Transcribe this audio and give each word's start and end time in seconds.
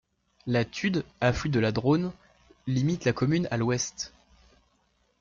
La 0.47 0.65
Tude, 0.65 1.05
affluent 1.19 1.51
de 1.51 1.59
la 1.59 1.71
Dronne, 1.71 2.11
limite 2.65 3.05
la 3.05 3.13
commune 3.13 3.47
à 3.51 3.57
l'ouest. 3.57 4.13